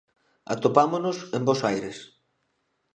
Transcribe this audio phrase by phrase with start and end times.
[0.53, 1.97] Atopámonos en Bos Aires.